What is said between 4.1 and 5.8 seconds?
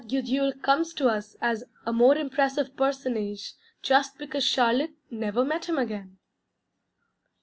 because Charlotte _never met him